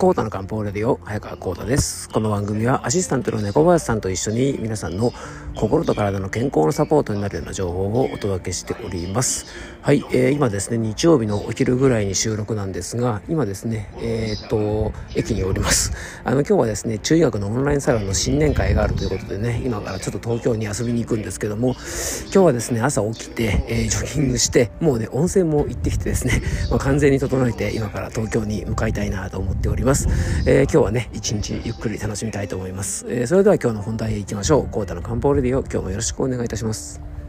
[0.00, 2.08] コータの漢方レディオ早川コータです。
[2.08, 5.12] この番組はアシスタントの猫林さんと一緒に皆さんの
[5.54, 9.44] 心と体の健康のサポートになるような情報をお届けしております。
[9.82, 15.92] はい、えー、今ですね日曜日のお昼ぐらいに収録なんですが今ですねえー、っと駅におります。
[16.24, 29.89] あの今日はですね中医学のオンラインサロンの新年会があるということでね今からちょっと東京に遊びに行くんですけども今日はですね朝起きて、えー、ジョギングしてもうね温泉も行ってきてですね、まあ、完全に整えて今から東京に向かいたいなと思っております。
[29.90, 30.08] ます、
[30.46, 34.68] えー、今日はね一日ゆっくり楽しみたいと思います、えー、それでは今日の本題へ行きましょう。
[34.68, 37.19] コータの漢方レディオ今日もよろしくお願いいたします。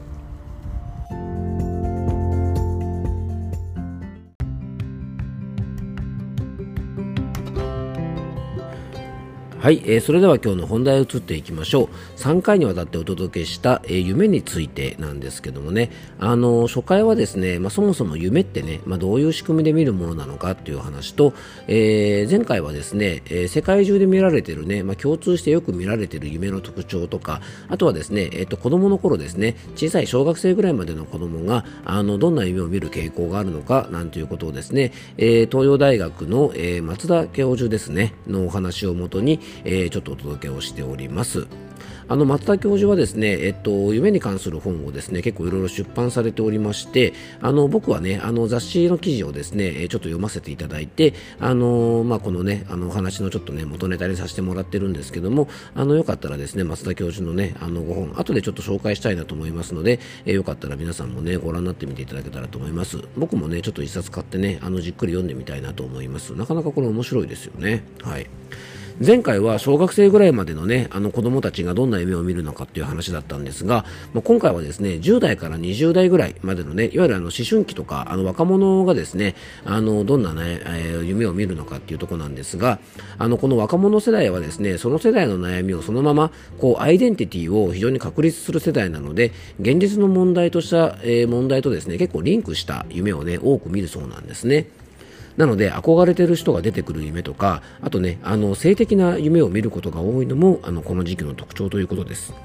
[9.61, 11.89] はい、えー、それでは今日の本題へ移っていきましょう。
[12.17, 21.35] 3回にわたってお届けした、えー、夢についてなんですけどもね、あのー、初回はですね、まあ、そもそも夢ってね、まあ、どういう仕組みで見るものなのかっていう話と、
[21.67, 41.47] えー、前回はですね、え、世界中で見られてるね、まあ、共通してよく見られてる夢の特徴とか、あとはですね、えっ、と、子供の頃ですね、小さい小学生ぐらいまでの子供が、あの、どんな夢を見る傾向があるのか、なんていうことをですね、え、東洋大学の、えー、松田教授ですね、のお話をもとに、えー、ちょっとお届けをしております。
[42.11, 62.99] あの松田教授はですね、えっと、夢に関する本をですね結構いろいろ出版されておりましてあの僕はねあの雑誌の記事をですねちょっと読ませていただいてあの、まあ、このねあのお話のちょっとね元ネタにさせてもらってるんですけどもあのよかったらですね松田教授のねあのご本後でちょっと紹介したいなと思いますので、えよかったら皆さんもねご覧になってみていただけたらと思います。
[63.15, 66.35] 僕もねちょっと一冊買ってねあのじっくり読んでみたいなと思います。
[66.35, 67.83] なかなかこれ面白いですよね。
[68.01, 68.27] はい。
[69.03, 79.33] 前回は小学生ぐらいまでのね、あの子供たちがどんな夢を見るのかっていう話だったんですが、まあ、今回はですね、10代から20代ぐらいまでのね、いわゆるあの思春期とか、あの若者がですね、
[79.65, 82.77] あの、どんなね、えー、夢を見るのかっていうところなんですが、
[83.17, 94.67] あの、この若者世代はですね、その世代の悩みをそのまま、こう、アイデンティティを非常に確立する世代なので、現実の問題とした、えー、問題とですね、結構リンクした夢をね、多く見るそうなんですね。
[95.41, 102.35] なので憧れてる人が出てくる夢とかあとねあの性的な夢を見ることが多いのもあのこの時期の特徴ということです。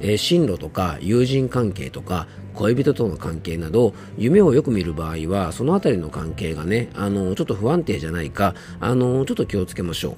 [0.00, 10.16] えー、進路とか友人関係とか恋人との関係など夢をよく見る場合はその辺りの関係がねあのちょっと不安定じゃないかあのちょっと気をつけましょう。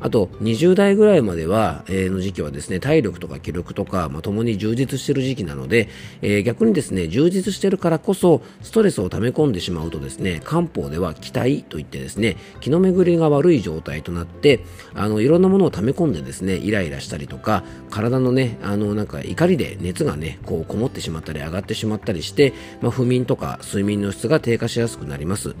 [0.00, 5.88] あと、20代ぐらいまでは、えー、の時期はですね、体力とか気力とか、まあ、共に充実している時期なので、
[6.22, 14.60] えー、逆にですね、充実しているからこそ、ストレスを溜め込んでしまうとですね、漢方では気体といってですね、気の巡りが悪い状態となって、
[14.94, 25.54] あの、いろんなものを溜め込んでですね、イライラしたりとか、体のね、あの、なんか怒りで熱がね、こう、こもってしまったり上がってしまったりして、まあ、不眠とか睡眠の質が低下しやすくなります。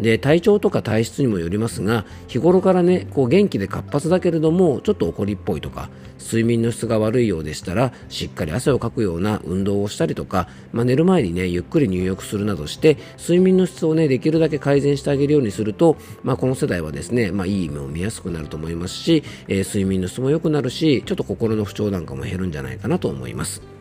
[0.00, 23.75] で体調とか体質にもよりますが日頃からねこう元気で活発だけれどもちょっと怒りっぽいとか睡眠の質が悪いようでしたらしっかり汗をかくような運動をしたりとか、まあ、寝る前にねゆっくり入浴するなどして睡眠の質をねできるだけ改善してあげるようにすると、まあ、この世代はですね、まあ、いい夢を見やすくなると思いますし、えー、睡眠の質も良くなるしちょっと心の不調なんかも減るんじゃないかなと思います。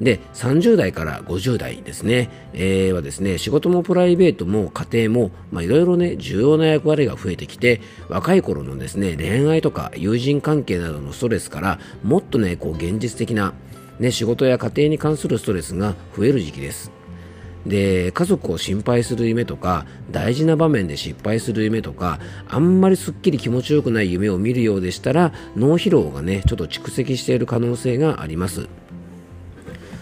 [0.00, 13.54] で30代から50代ですね、えー、はですね仕事もプライベートも家庭もいろいろね重要な役割が増えてきて若い頃のですね恋愛とか友人関係などのストレスからもっとねこう現実的な、
[14.00, 16.90] ね、仕事や家庭に関するストレスが増える時期です。
[17.66, 28.68] で家族を心配する夢とか大事な場面で失敗する夢とかあんまりすっきり気持ちよくない夢を見るようでしたら脳疲労がねちょっと蓄積している可能性があります。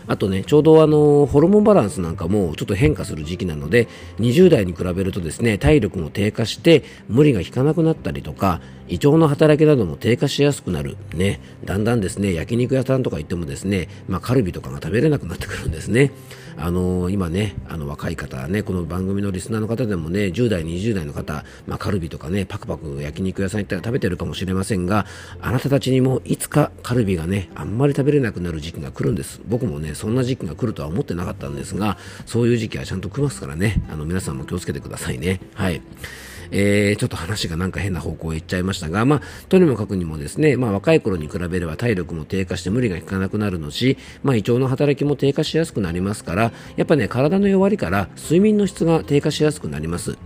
[0.06, 10.96] あとね、ちょうどあの、ホルモンバランスなんかもちょっと変化する時期なので、20代に比べるとですね、体力も低下して、無理が効かなくなったりとか、胃腸の働きなども低下しやすくなる。
[11.14, 16.12] ね、だんだんですね、焼肉屋さんとか行ってもですね、まあ、カルビとかが食べれなくなってくるんですね。
[16.62, 25.04] あの、今ね、あの若い方ね、この番組のリスナーの方でもね、10代、20代の方、まあ、カルビとかね、パクパク焼肉屋さん行ったら食べてるかもしれませんが、
[25.40, 29.40] あなたたちにもいつかカルビがね、あんまり食べれなくなる時期が来るんです。
[29.48, 35.40] 僕もね、そんな時期が来るとは思ってなかったんですが、そういう時期はちゃんと来ますからね、あの皆さんも気をつけてくださいね。
[35.54, 35.82] はい。
[36.52, 50.16] えー、ちょっと話がなんか変な方向へ行っちゃいましたが、まあ、とにもかくにもですね、まあ、若い頃に比べれば体力も低下して無理が効かなくなるのし、まあ、胃腸の働きも低下しやすくなりますから、やっぱね、体の弱りから睡眠の質が低下しやすくなります。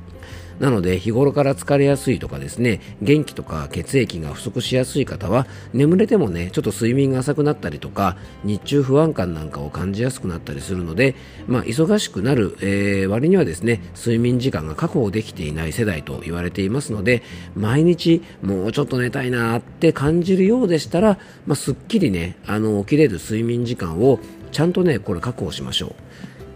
[0.60, 11.14] なので日頃から疲れやすいとかですね元気とか血液が不足しやすい方は眠れてもねちょっと睡眠が浅くなったりとか日中不安感なんかを感じやすくなったりするので、
[11.46, 17.22] まあ、忙しくなる、えー、割にはですね睡眠時間が確保できていない世代と言われていますので
[17.54, 24.20] 毎日もうちょっと寝たいなって感じるようでしたら、まあ、すっきりねあの起きれる睡眠時間を
[24.52, 25.94] ちゃんとねこれ確保しましょ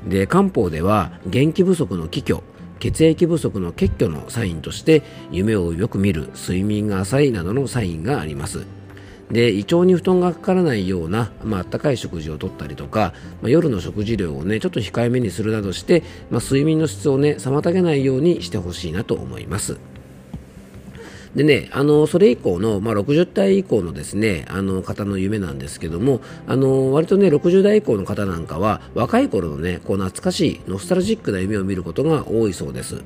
[0.07, 0.09] う。
[0.09, 2.43] で漢方では元気不足の気虚
[2.81, 8.67] 血液不足の血虚のサインとして夢をよく見る睡眠が浅いなどのサインがあります。
[9.31, 19.79] で胃腸に布団がかからないような、まあったかい食事をとったりとか、まあ、夜の食事量をねちょっと控えめにするなどして、まあ、睡眠の質をね妨げないようにしてほしいなと思います。
[21.35, 33.03] でね、あの、それ以降の、まあ、60代以降のですね、あの、方の夢なんですけども、あの、割とね、60代以降の方なんかは、若い頃のね、こう、懐かしい、ノスタルジックな夢を見ることが多いそうです。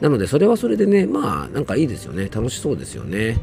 [0.00, 2.28] なので、それはそれでね、まあ、なんかいいですよね。
[2.32, 3.38] 楽しそうですよね。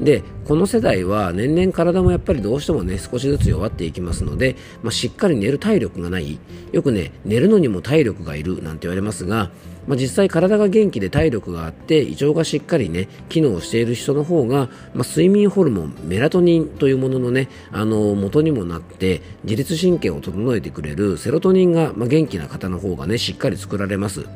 [0.00, 6.38] でこの世代は年々体もやっぱりどうしてもね少しずつ弱っていきますので、まあ、しっかり寝る体力がない。
[6.72, 9.50] よくね寝るのにも体力がいるなんて言われますが、
[9.86, 24.26] まあ、実際体が元気で体力があって胃腸がしっかりね機能している人の方が、まあ、睡眠ホルモンメラトニンというもののねあの元にもなって自律神経を整えてくれるセロトニンが、まあ、元気な方の方がねしっかり作られます。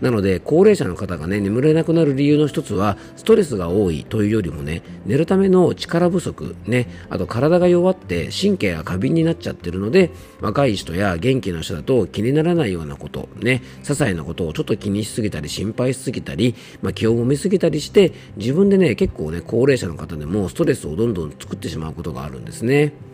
[0.00, 10.10] なので高齢者の方がね眠れなくなる理由の一つはストレスが多いというよりもね寝るための力不足ねあと体が弱って神経が過敏になっちゃってるので
[10.40, 23.13] 若い人や元気な人だと気にならないようなことね些細なことをちょっと気にしすぎたり心配しすぎたり、まあ、気をもみすぎたりして自分でね結構ね高齢者の方でもストレスをどんどん作ってしまうことがあるんですね。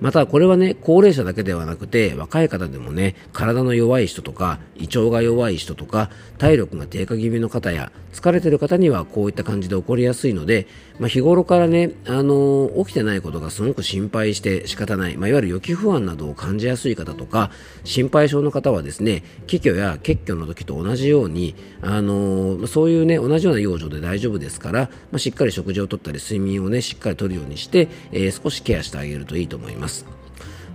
[0.00, 10.66] またこれはね、高齢者だけではなくて、若い方でもね、体の弱い人とか、胃腸が弱い人とか、体力が低下気味の方や、疲れてる方にはこういった感じで起こりやすいので、
[10.98, 17.50] まあ、日頃からね、あのー、起きてないことがすごく心配して仕方ない、まあ、いわゆる予期不安などを感じやすい方とか、
[17.84, 29.89] 心配性の方はですね、気虚や血虚の時と同じように、あのー、そういうね、同じような養生で大丈夫ですから、まあ、しっかり食事をとったり、睡眠をね、しっかりとるようにして、えー、少しケアしてあげるといいと思います。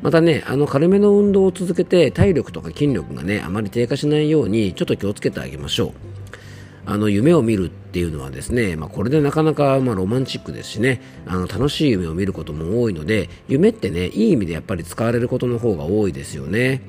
[0.01, 5.91] またね、あの軽めの運動を続けて体力とか筋力がね、あまり低下しないようにちょっと気をつけてあげましょう。
[6.87, 16.81] あの夢を見るっていうのはですね、まあ、これでなかなかまロマンチックですしねあの楽しい夢を見ることも多いので夢ってねいい意味でやっぱり使われることの方が多いですよね。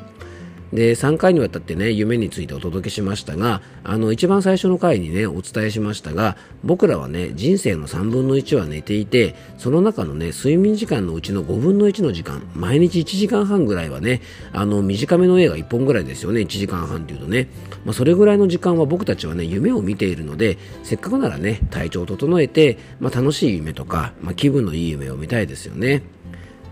[0.73, 14.21] で3回にわたってね夢についてお届けしましたがあの一番最初の回にねお伝えしましたが僕らはね人生の3分の1は寝ていてその中のね睡眠時間のうちの5分の1の時間毎日1時間半ぐらいはね
[14.53, 17.49] あの短めの映画1本ぐらいですよね1時間半っていうとね、
[17.85, 26.03] まあ、それぐらいの時間は僕たちはね夢を見ているのでせっかくならね体調を整えて、まあ、楽しい夢とか、まあ、気分のいい夢を見たいですよね。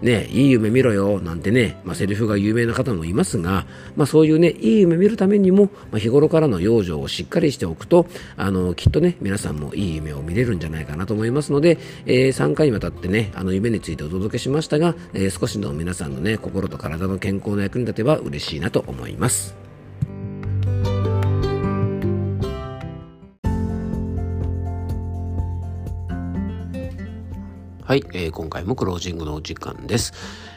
[0.04, 3.64] ね、いい夢見ろよなんてね、まあ、セリフが有名な方もいますが、
[3.96, 8.06] まあ、そういうね、いい夢見るためにも、まあ、日頃からの養生をしっかりしておくと、
[8.36, 19.63] あの、きっとね、皆さんもいい夢を見れるんじゃないかなと思いますので、えー、3回にわたってね、あの、夢についてお届けしましたが、えー、少しの皆さんのね、心と体の健康の役に立てば嬉しいなと思います。
[27.94, 30.12] はい、えー、今回もクロージングのお時間です。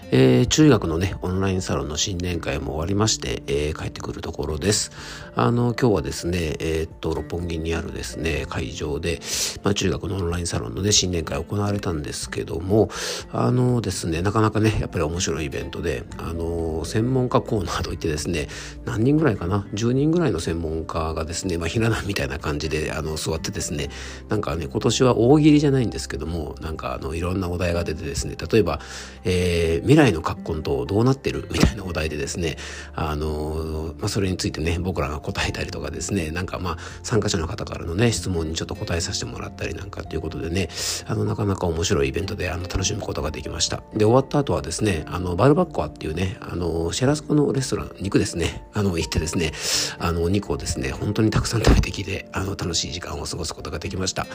[0.10, 4.92] えー、中学のね、オンラインサロンの新年会も終わりまして、えー、帰ってくるところです。
[5.36, 9.20] あの、今日はですね、えー、っと、六本木にあるですね、会場で、
[9.64, 12.90] まあ、中学のオンラインサロンのね、新年会行われたんですけども、
[13.34, 18.48] あのですね、なかなかね、やっぱり面白いイベントで、あの、専門家コーナーといってですね、
[18.86, 23.90] 何人ぐらいかな、10人ぐらいの専門家がですね、まあ、ひな壇みたいな感じで、あの、座ってですね、
[24.30, 28.80] なんかね、今年は大喜利じゃないんですけども、なんか、あの、いろんなお題が出てですね、例えば、
[29.26, 31.48] えー、来の格好とどうなってる？
[31.52, 32.58] みたいなお題でですね、
[32.96, 40.70] あの、まあ、それについてね、僕らが答えたりとかですね、なんかまあ、参加者の方からのね、質問にちょっと答えさせてもらったりなんかっていうことでね、
[41.06, 43.84] あの、なかなか面白いイベントで、あの、楽しむことができました。
[43.94, 49.52] で、終わった後はですね、あの、バルバッコアっていうね、あの、シェラスコのレストラン、肉ですね、あの、行ってですね、
[50.00, 54.28] あの、お肉をですね、本当にたくさん食べてきて、あの、楽しい時間を過ごすことができました。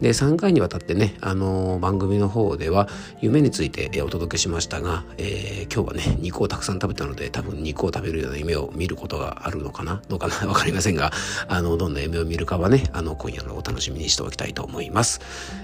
[0.00, 2.88] で、3回にわたってね、あの、番組の方では、
[3.20, 11.12] 夢についてお届けしましたが、えー、今日はね、肉をたくさん食べたので、多分肉を食べるような夢を見ることがあるのかなどうかなわかりませんが、
[11.48, 15.20] あの、どんな夢を見るかはね、あの、今夜のお楽しみにしておきたいと思います。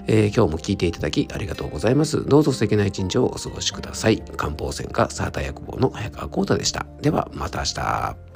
[0.06, 2.24] えー、今日も聞いていただきありがとうございます。
[2.26, 4.22] どうぞ素敵な一日をお過ごしください。
[4.36, 6.86] 漢方専科サーター薬房の早川幸太でした。
[7.00, 8.31] では、また明日。